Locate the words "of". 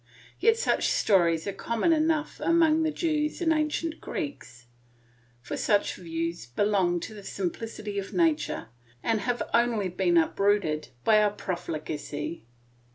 7.99-8.11